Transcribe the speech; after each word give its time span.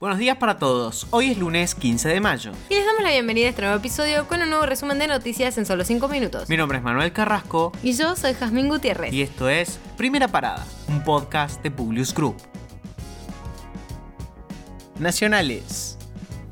Buenos 0.00 0.18
días 0.18 0.38
para 0.38 0.56
todos. 0.56 1.06
Hoy 1.10 1.30
es 1.30 1.36
lunes 1.36 1.74
15 1.74 2.08
de 2.08 2.20
mayo. 2.20 2.52
Y 2.70 2.74
les 2.74 2.86
damos 2.86 3.02
la 3.02 3.10
bienvenida 3.10 3.48
a 3.48 3.50
este 3.50 3.60
nuevo 3.60 3.76
episodio 3.76 4.26
con 4.26 4.40
un 4.40 4.48
nuevo 4.48 4.64
resumen 4.64 4.98
de 4.98 5.06
noticias 5.06 5.58
en 5.58 5.66
solo 5.66 5.84
5 5.84 6.08
minutos. 6.08 6.48
Mi 6.48 6.56
nombre 6.56 6.78
es 6.78 6.84
Manuel 6.84 7.12
Carrasco. 7.12 7.70
Y 7.82 7.92
yo 7.92 8.16
soy 8.16 8.32
Jazmín 8.32 8.70
Gutiérrez. 8.70 9.12
Y 9.12 9.20
esto 9.20 9.50
es 9.50 9.78
Primera 9.98 10.26
Parada, 10.26 10.66
un 10.88 11.04
podcast 11.04 11.62
de 11.62 11.70
Publius 11.70 12.14
Group. 12.14 12.36
Nacionales. 14.98 15.99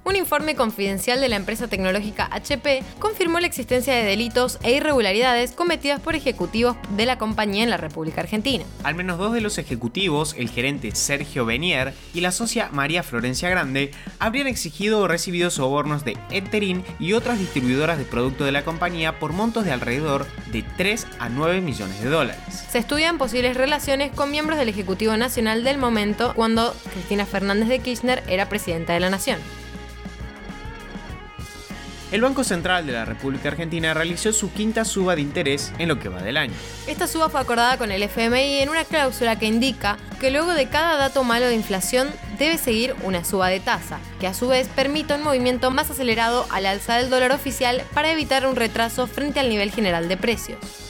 Un 0.09 0.17
informe 0.17 0.57
confidencial 0.57 1.21
de 1.21 1.29
la 1.29 1.37
empresa 1.37 1.69
tecnológica 1.69 2.31
HP 2.33 2.83
confirmó 2.99 3.41
la 3.41 3.47
existencia 3.47 3.95
de 3.95 4.05
delitos 4.05 4.59
e 4.63 4.73
irregularidades 4.73 5.53
cometidas 5.53 6.01
por 6.01 6.15
ejecutivos 6.15 6.79
de 6.97 7.05
la 7.05 7.19
compañía 7.19 7.63
en 7.63 7.69
la 7.69 7.77
República 7.77 8.23
Argentina. 8.23 8.65
Al 8.85 8.95
menos 8.95 9.19
dos 9.19 9.35
de 9.35 9.43
los 9.43 9.59
ejecutivos, 9.59 10.35
el 10.39 10.49
gerente 10.49 10.95
Sergio 10.95 11.45
Benier 11.45 11.93
y 12.15 12.23
la 12.23 12.33
socia 12.33 12.71
María 12.73 13.03
Florencia 13.03 13.51
Grande, 13.51 13.91
habrían 14.19 14.47
exigido 14.47 15.01
o 15.01 15.09
recibido 15.09 15.51
sobornos 15.51 16.07
de 16.07 16.17
Eterin 16.31 16.85
y 16.99 17.13
otras 17.13 17.39
distribuidoras 17.39 17.99
de 17.99 18.07
productos 18.07 18.47
de 18.47 18.53
la 18.53 18.65
compañía 18.65 19.19
por 19.19 19.35
montos 19.35 19.67
de 19.67 19.73
alrededor 19.73 20.27
de 20.51 20.65
3 20.79 21.07
a 21.19 21.29
9 21.29 21.61
millones 21.61 22.03
de 22.03 22.09
dólares. 22.09 22.41
Se 22.71 22.79
estudian 22.79 23.19
posibles 23.19 23.59
relaciones 23.59 24.11
con 24.13 24.31
miembros 24.31 24.59
del 24.59 24.71
Ejecutivo 24.71 25.15
Nacional 25.19 25.65
del 25.65 25.77
momento 25.77 26.33
cuando 26.35 26.75
Cristina 26.95 27.27
Fernández 27.27 27.69
de 27.69 27.81
Kirchner 27.81 28.23
era 28.27 28.49
presidenta 28.49 28.95
de 28.95 29.01
la 29.01 29.11
Nación. 29.11 29.39
El 32.11 32.23
Banco 32.23 32.43
Central 32.43 32.87
de 32.87 32.93
la 32.95 33.05
República 33.05 33.51
Argentina 33.51 33.93
realizó 33.93 34.33
su 34.33 34.51
quinta 34.51 34.87
suba 34.87 35.15
de 35.15 35.21
interés 35.21 35.73
en 35.79 35.89
lo 35.89 35.99
que 35.99 36.09
va 36.09 36.23
del 36.23 36.39
año. 36.39 36.55
Esta 36.87 37.07
suba 37.07 37.29
fue 37.29 37.39
acordada 37.39 37.77
con 37.77 37.93
el 37.93 38.03
FMI 38.03 38.61
en 38.61 38.71
una 38.71 38.85
cláusula 38.85 39.39
que 39.39 39.45
indica 39.45 39.99
que 40.19 40.31
luego 40.31 40.55
de 40.55 40.71
cada 40.71 40.97
dato 40.97 41.23
malo 41.23 41.47
de 41.47 41.55
inflación 41.55 42.09
debe 42.39 42.57
seguir 42.57 42.95
una 43.03 43.27
suba 43.27 43.49
de 43.49 43.61
tasa, 43.61 43.99
que 44.21 44.27
a 44.27 44.33
su 44.33 44.49
vez 44.49 44.69
permita 44.69 45.17
un 45.17 45.23
movimiento 45.23 45.71
más 45.71 45.91
acelerado 45.91 46.47
al 46.49 46.65
alza 46.65 46.97
del 46.97 47.11
dólar 47.11 47.33
oficial 47.33 47.83
para 47.93 48.11
evitar 48.11 48.47
un 48.47 48.57
retraso 48.57 49.07
frente 49.07 49.41
al 49.41 49.51
nivel 49.51 49.71
general 49.71 50.09
de 50.09 50.17
precios. 50.17 50.88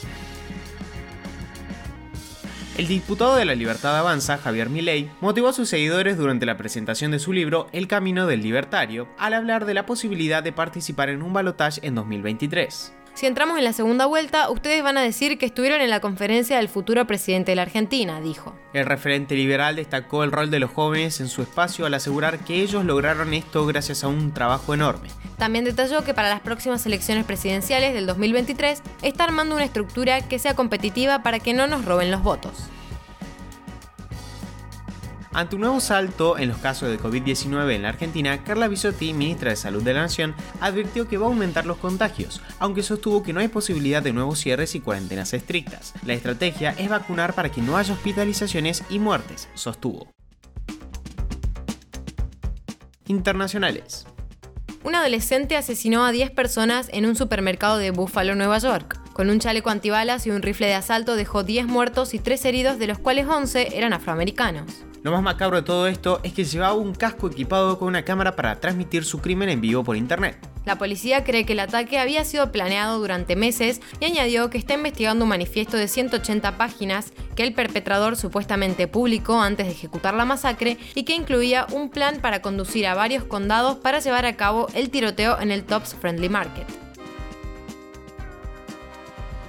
El 2.79 2.87
diputado 2.87 3.35
de 3.35 3.43
la 3.43 3.55
Libertad 3.55 3.97
Avanza, 3.97 4.37
Javier 4.37 4.69
Milei, 4.69 5.11
motivó 5.19 5.49
a 5.49 5.53
sus 5.53 5.67
seguidores 5.67 6.17
durante 6.17 6.45
la 6.45 6.55
presentación 6.55 7.11
de 7.11 7.19
su 7.19 7.33
libro 7.33 7.67
El 7.73 7.89
Camino 7.89 8.25
del 8.25 8.41
Libertario, 8.41 9.09
al 9.17 9.33
hablar 9.33 9.65
de 9.65 9.73
la 9.73 9.85
posibilidad 9.85 10.41
de 10.41 10.53
participar 10.53 11.09
en 11.09 11.21
un 11.21 11.33
balotaje 11.33 11.85
en 11.85 11.95
2023. 11.95 12.93
Si 13.19 13.25
entramos 13.25 13.57
en 13.57 13.65
la 13.65 13.73
segunda 13.73 14.05
vuelta, 14.05 14.49
ustedes 14.49 14.81
van 14.81 14.97
a 14.97 15.01
decir 15.01 15.37
que 15.37 15.45
estuvieron 15.45 15.81
en 15.81 15.89
la 15.89 15.99
conferencia 15.99 16.55
del 16.55 16.69
futuro 16.69 17.05
presidente 17.05 17.51
de 17.51 17.57
la 17.57 17.63
Argentina, 17.63 18.21
dijo. 18.21 18.55
El 18.71 18.85
referente 18.85 19.35
liberal 19.35 19.75
destacó 19.75 20.23
el 20.23 20.31
rol 20.31 20.49
de 20.49 20.59
los 20.59 20.71
jóvenes 20.71 21.19
en 21.19 21.27
su 21.27 21.41
espacio 21.41 21.85
al 21.85 21.93
asegurar 21.95 22.39
que 22.45 22.61
ellos 22.61 22.85
lograron 22.85 23.33
esto 23.33 23.65
gracias 23.65 24.05
a 24.05 24.07
un 24.07 24.33
trabajo 24.33 24.73
enorme. 24.73 25.09
También 25.37 25.65
detalló 25.65 26.01
que 26.05 26.13
para 26.13 26.29
las 26.29 26.39
próximas 26.39 26.85
elecciones 26.85 27.25
presidenciales 27.25 27.93
del 27.93 28.05
2023 28.05 28.81
está 29.01 29.25
armando 29.25 29.53
una 29.53 29.65
estructura 29.65 30.21
que 30.21 30.39
sea 30.39 30.55
competitiva 30.55 31.21
para 31.21 31.39
que 31.39 31.53
no 31.53 31.67
nos 31.67 31.83
roben 31.83 32.11
los 32.11 32.23
votos. 32.23 32.69
Ante 35.31 35.55
un 35.55 35.61
nuevo 35.61 35.79
salto 35.79 36.39
en 36.39 36.49
los 36.49 36.57
casos 36.57 36.89
de 36.89 36.99
COVID-19 36.99 37.75
en 37.75 37.83
la 37.83 37.89
Argentina, 37.89 38.43
Carla 38.43 38.67
Bisotti, 38.67 39.13
ministra 39.13 39.51
de 39.51 39.57
Salud 39.57 39.83
de 39.83 39.93
la 39.93 40.01
Nación, 40.01 40.33
advirtió 40.59 41.07
que 41.07 41.17
va 41.17 41.27
a 41.27 41.29
aumentar 41.29 41.67
los 41.67 41.77
contagios, 41.77 42.41
aunque 42.57 42.81
sostuvo 42.81 43.21
que 43.21 43.31
no 43.31 43.39
hay 43.39 43.47
posibilidad 43.47 44.01
de 44.01 44.11
nuevos 44.11 44.39
cierres 44.39 44.73
y 44.73 44.79
cuarentenas 44.79 45.33
estrictas. 45.33 45.93
La 46.03 46.13
estrategia 46.13 46.73
es 46.79 46.89
vacunar 46.89 47.35
para 47.35 47.51
que 47.51 47.61
no 47.61 47.77
haya 47.77 47.93
hospitalizaciones 47.93 48.83
y 48.89 48.97
muertes, 48.97 49.49
sostuvo. 49.53 50.07
Internacionales. 53.05 54.07
Un 54.83 54.95
adolescente 54.95 55.57
asesinó 55.57 56.05
a 56.05 56.11
10 56.11 56.31
personas 56.31 56.89
en 56.91 57.05
un 57.05 57.15
supermercado 57.15 57.77
de 57.77 57.91
Buffalo, 57.91 58.33
Nueva 58.33 58.57
York. 58.57 58.99
Con 59.13 59.29
un 59.29 59.39
chaleco 59.39 59.69
antibalas 59.69 60.25
y 60.25 60.31
un 60.31 60.41
rifle 60.41 60.67
de 60.67 60.73
asalto 60.73 61.15
dejó 61.15 61.43
10 61.43 61.67
muertos 61.67 62.15
y 62.15 62.19
3 62.19 62.45
heridos, 62.45 62.79
de 62.79 62.87
los 62.87 62.97
cuales 62.97 63.27
11 63.27 63.77
eran 63.77 63.93
afroamericanos. 63.93 64.85
Lo 65.01 65.11
más 65.13 65.23
macabro 65.23 65.57
de 65.57 65.63
todo 65.63 65.87
esto 65.87 66.19
es 66.23 66.33
que 66.33 66.43
llevaba 66.43 66.73
un 66.73 66.93
casco 66.93 67.27
equipado 67.27 67.79
con 67.79 67.87
una 67.87 68.03
cámara 68.03 68.35
para 68.35 68.59
transmitir 68.59 69.05
su 69.05 69.19
crimen 69.19 69.47
en 69.47 69.61
vivo 69.61 69.81
por 69.83 69.95
internet. 69.95 70.37
La 70.65 70.77
policía 70.77 71.23
cree 71.23 71.45
que 71.45 71.53
el 71.53 71.61
ataque 71.61 71.99
había 71.99 72.25
sido 72.25 72.51
planeado 72.51 72.99
durante 72.99 73.37
meses 73.37 73.79
y 74.01 74.05
añadió 74.05 74.49
que 74.49 74.57
está 74.57 74.73
investigando 74.73 75.23
un 75.23 75.29
manifiesto 75.29 75.77
de 75.77 75.87
180 75.87 76.57
páginas 76.57 77.13
que 77.35 77.43
el 77.43 77.53
perpetrador 77.53 78.17
supuestamente 78.17 78.89
publicó 78.89 79.41
antes 79.41 79.67
de 79.67 79.71
ejecutar 79.71 80.13
la 80.13 80.25
masacre 80.25 80.77
y 80.95 81.03
que 81.03 81.15
incluía 81.15 81.65
un 81.71 81.89
plan 81.89 82.19
para 82.19 82.41
conducir 82.41 82.85
a 82.85 82.93
varios 82.93 83.23
condados 83.23 83.77
para 83.77 83.99
llevar 83.99 84.25
a 84.25 84.35
cabo 84.35 84.67
el 84.73 84.89
tiroteo 84.89 85.39
en 85.39 85.51
el 85.51 85.63
Tops 85.63 85.95
Friendly 85.95 86.27
Market. 86.27 86.88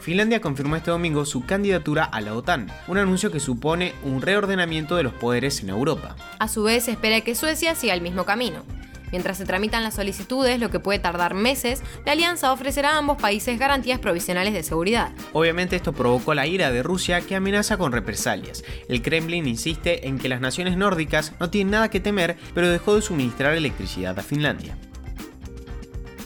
Finlandia 0.00 0.40
confirmó 0.40 0.76
este 0.76 0.90
domingo 0.90 1.26
su 1.26 1.44
candidatura 1.44 2.04
a 2.04 2.20
la 2.20 2.34
OTAN, 2.34 2.72
un 2.88 2.98
anuncio 2.98 3.30
que 3.30 3.38
supone 3.38 3.92
un 4.02 4.22
reordenamiento 4.22 4.96
de 4.96 5.02
los 5.02 5.12
poderes 5.12 5.60
en 5.62 5.68
Europa. 5.68 6.16
A 6.38 6.48
su 6.48 6.62
vez, 6.62 6.84
se 6.84 6.92
espera 6.92 7.20
que 7.20 7.34
Suecia 7.34 7.74
siga 7.74 7.92
el 7.92 8.00
mismo 8.00 8.24
camino. 8.24 8.62
Mientras 9.10 9.38
se 9.38 9.44
tramitan 9.44 9.82
las 9.82 9.94
solicitudes, 9.94 10.60
lo 10.60 10.70
que 10.70 10.80
puede 10.80 11.00
tardar 11.00 11.34
meses, 11.34 11.82
la 12.06 12.12
alianza 12.12 12.52
ofrecerá 12.52 12.94
a 12.94 12.98
ambos 12.98 13.20
países 13.20 13.58
garantías 13.58 13.98
provisionales 13.98 14.54
de 14.54 14.62
seguridad. 14.62 15.12
Obviamente 15.32 15.76
esto 15.76 15.92
provocó 15.92 16.32
la 16.32 16.46
ira 16.46 16.70
de 16.70 16.82
Rusia 16.82 17.20
que 17.20 17.34
amenaza 17.34 17.76
con 17.76 17.92
represalias. 17.92 18.62
El 18.88 19.02
Kremlin 19.02 19.46
insiste 19.46 20.06
en 20.08 20.18
que 20.18 20.28
las 20.28 20.40
naciones 20.40 20.76
nórdicas 20.76 21.32
no 21.40 21.50
tienen 21.50 21.72
nada 21.72 21.90
que 21.90 22.00
temer, 22.00 22.36
pero 22.54 22.70
dejó 22.70 22.94
de 22.94 23.02
suministrar 23.02 23.54
electricidad 23.54 24.18
a 24.18 24.22
Finlandia. 24.22 24.76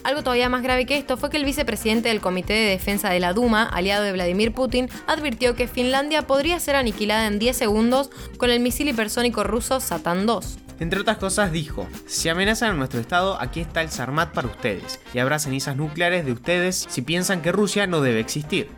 Algo 0.05 0.21
todavía 0.21 0.49
más 0.49 0.61
grave 0.61 0.85
que 0.85 0.99
esto 0.99 1.17
fue 1.17 1.31
que 1.31 1.37
el 1.37 1.45
vicepresidente 1.45 2.09
del 2.09 2.21
Comité 2.21 2.53
de 2.53 2.69
Defensa 2.69 3.09
de 3.09 3.19
la 3.19 3.33
Duma, 3.33 3.63
aliado 3.63 4.03
de 4.03 4.11
Vladimir 4.11 4.53
Putin, 4.53 4.87
advirtió 5.07 5.55
que 5.55 5.67
Finlandia 5.67 6.27
podría 6.27 6.59
ser 6.59 6.75
aniquilada 6.75 7.25
en 7.25 7.39
10 7.39 7.57
segundos 7.57 8.11
con 8.37 8.51
el 8.51 8.59
misil 8.59 8.87
hipersónico 8.87 9.43
ruso 9.43 9.79
Satan 9.79 10.27
2. 10.27 10.59
Entre 10.79 10.99
otras 10.99 11.17
cosas 11.17 11.51
dijo, 11.51 11.87
si 12.05 12.29
amenazan 12.29 12.69
a 12.69 12.73
nuestro 12.75 12.99
estado, 12.99 13.41
aquí 13.41 13.61
está 13.61 13.81
el 13.81 13.89
Sarmat 13.89 14.31
para 14.31 14.47
ustedes, 14.47 14.99
y 15.11 15.17
habrá 15.17 15.39
cenizas 15.39 15.75
nucleares 15.75 16.23
de 16.23 16.33
ustedes 16.33 16.85
si 16.87 17.01
piensan 17.01 17.41
que 17.41 17.51
Rusia 17.51 17.87
no 17.87 18.01
debe 18.01 18.19
existir. 18.19 18.69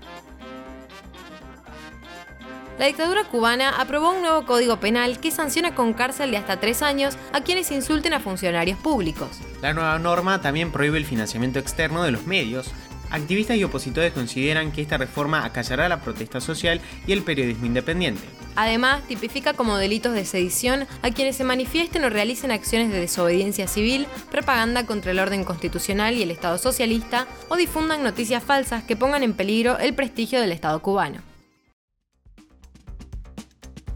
La 2.79 2.85
dictadura 2.85 3.23
cubana 3.23 3.81
aprobó 3.81 4.11
un 4.11 4.21
nuevo 4.21 4.45
código 4.45 4.79
penal 4.79 5.19
que 5.19 5.31
sanciona 5.31 5.73
con 5.73 5.93
cárcel 5.93 6.29
de 6.29 6.37
hasta 6.37 6.59
tres 6.59 6.83
años 6.83 7.17
a 7.33 7.41
quienes 7.41 7.71
insulten 7.71 8.13
a 8.13 8.19
funcionarios 8.19 8.77
públicos. 8.77 9.29
La 9.63 9.73
nueva 9.73 9.97
norma 9.97 10.41
también 10.41 10.71
prohíbe 10.71 10.99
el 10.99 11.05
financiamiento 11.05 11.57
externo 11.57 12.03
de 12.03 12.11
los 12.11 12.27
medios. 12.27 12.71
Activistas 13.09 13.57
y 13.57 13.63
opositores 13.63 14.13
consideran 14.13 14.71
que 14.71 14.83
esta 14.83 14.97
reforma 14.97 15.43
acallará 15.43 15.89
la 15.89 16.01
protesta 16.01 16.39
social 16.39 16.79
y 17.07 17.13
el 17.13 17.23
periodismo 17.23 17.65
independiente. 17.65 18.21
Además, 18.55 19.01
tipifica 19.07 19.53
como 19.53 19.77
delitos 19.77 20.13
de 20.13 20.25
sedición 20.25 20.85
a 21.01 21.09
quienes 21.09 21.35
se 21.35 21.45
manifiesten 21.45 22.03
o 22.03 22.09
realicen 22.09 22.51
acciones 22.51 22.91
de 22.91 22.99
desobediencia 22.99 23.67
civil, 23.67 24.05
propaganda 24.29 24.85
contra 24.85 25.11
el 25.11 25.19
orden 25.19 25.45
constitucional 25.45 26.15
y 26.15 26.21
el 26.21 26.31
Estado 26.31 26.59
socialista 26.59 27.25
o 27.49 27.55
difundan 27.55 28.03
noticias 28.03 28.43
falsas 28.43 28.83
que 28.83 28.95
pongan 28.95 29.23
en 29.23 29.33
peligro 29.33 29.79
el 29.79 29.95
prestigio 29.95 30.39
del 30.39 30.51
Estado 30.51 30.79
cubano. 30.81 31.36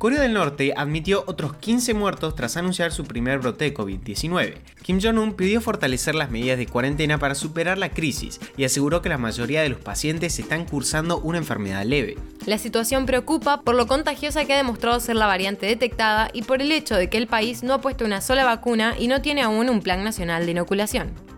Corea 0.01 0.19
del 0.19 0.33
Norte 0.33 0.73
admitió 0.75 1.23
otros 1.27 1.57
15 1.57 1.93
muertos 1.93 2.33
tras 2.33 2.57
anunciar 2.57 2.91
su 2.91 3.03
primer 3.03 3.37
brote 3.37 3.65
de 3.65 3.73
COVID-19. 3.75 4.55
Kim 4.81 4.99
Jong-un 4.99 5.33
pidió 5.33 5.61
fortalecer 5.61 6.15
las 6.15 6.31
medidas 6.31 6.57
de 6.57 6.65
cuarentena 6.65 7.19
para 7.19 7.35
superar 7.35 7.77
la 7.77 7.89
crisis 7.89 8.39
y 8.57 8.63
aseguró 8.63 9.03
que 9.03 9.09
la 9.09 9.19
mayoría 9.19 9.61
de 9.61 9.69
los 9.69 9.77
pacientes 9.77 10.39
están 10.39 10.65
cursando 10.65 11.19
una 11.19 11.37
enfermedad 11.37 11.85
leve. 11.85 12.17
La 12.47 12.57
situación 12.57 13.05
preocupa 13.05 13.61
por 13.61 13.75
lo 13.75 13.85
contagiosa 13.85 14.43
que 14.45 14.53
ha 14.53 14.57
demostrado 14.57 14.99
ser 14.99 15.17
la 15.17 15.27
variante 15.27 15.67
detectada 15.67 16.31
y 16.33 16.41
por 16.41 16.63
el 16.63 16.71
hecho 16.71 16.95
de 16.95 17.07
que 17.07 17.19
el 17.19 17.27
país 17.27 17.61
no 17.61 17.75
ha 17.75 17.81
puesto 17.81 18.03
una 18.03 18.21
sola 18.21 18.43
vacuna 18.43 18.95
y 18.97 19.07
no 19.07 19.21
tiene 19.21 19.43
aún 19.43 19.69
un 19.69 19.81
plan 19.81 20.03
nacional 20.03 20.45
de 20.45 20.51
inoculación. 20.53 21.30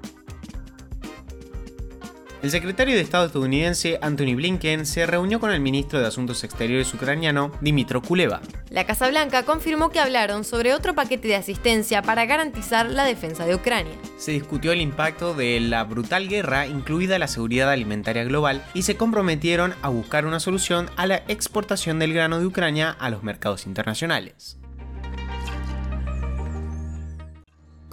El 2.43 2.51
secretario 2.51 2.93
de 2.93 2.99
Estado 2.99 3.25
estadounidense 3.25 3.99
Anthony 4.01 4.35
Blinken 4.35 4.85
se 4.85 5.05
reunió 5.05 5.39
con 5.39 5.51
el 5.51 5.61
ministro 5.61 6.01
de 6.01 6.07
Asuntos 6.07 6.43
Exteriores 6.43 6.93
ucraniano 6.93 7.53
Dimitro 7.61 8.01
Kuleva. 8.01 8.41
La 8.69 8.85
Casa 8.85 9.07
Blanca 9.07 9.43
confirmó 9.43 9.91
que 9.91 10.01
hablaron 10.01 10.43
sobre 10.43 10.73
otro 10.73 10.93
paquete 10.93 11.29
de 11.29 11.37
asistencia 11.37 12.01
para 12.01 12.25
garantizar 12.25 12.89
la 12.89 13.05
defensa 13.05 13.45
de 13.45 13.55
Ucrania. 13.55 13.93
Se 14.17 14.33
discutió 14.33 14.73
el 14.73 14.81
impacto 14.81 15.33
de 15.33 15.61
la 15.61 15.85
brutal 15.85 16.27
guerra, 16.27 16.67
incluida 16.67 17.17
la 17.17 17.29
seguridad 17.29 17.71
alimentaria 17.71 18.25
global, 18.25 18.61
y 18.73 18.81
se 18.81 18.97
comprometieron 18.97 19.73
a 19.81 19.87
buscar 19.87 20.25
una 20.25 20.41
solución 20.41 20.89
a 20.97 21.07
la 21.07 21.23
exportación 21.29 21.97
del 21.97 22.13
grano 22.13 22.41
de 22.41 22.45
Ucrania 22.45 22.89
a 22.99 23.09
los 23.09 23.23
mercados 23.23 23.67
internacionales. 23.67 24.57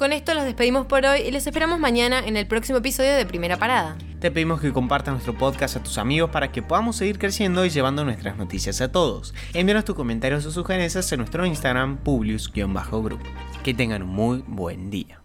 Con 0.00 0.14
esto 0.14 0.32
los 0.32 0.44
despedimos 0.44 0.87
por 0.87 1.05
hoy 1.05 1.20
y 1.20 1.31
les 1.31 1.47
esperamos 1.47 1.79
mañana 1.79 2.20
en 2.20 2.38
el 2.38 2.47
próximo 2.47 2.79
episodio 2.79 3.14
de 3.14 3.26
Primera 3.26 3.58
Parada. 3.58 3.99
Te 4.19 4.31
pedimos 4.31 4.58
que 4.58 4.73
compartas 4.73 5.12
nuestro 5.12 5.37
podcast 5.37 5.76
a 5.76 5.82
tus 5.82 5.99
amigos 5.99 6.31
para 6.31 6.50
que 6.50 6.62
podamos 6.62 6.97
seguir 6.97 7.19
creciendo 7.19 7.67
y 7.67 7.69
llevando 7.69 8.02
nuestras 8.02 8.38
noticias 8.38 8.81
a 8.81 8.91
todos. 8.91 9.35
Envíanos 9.52 9.85
tus 9.85 9.94
comentarios 9.94 10.47
o 10.47 10.52
sugerencias 10.52 11.12
en 11.12 11.19
nuestro 11.19 11.44
Instagram 11.44 11.99
publius-group. 11.99 13.20
Que 13.62 13.75
tengan 13.75 14.05
un 14.05 14.08
muy 14.08 14.43
buen 14.47 14.88
día. 14.88 15.20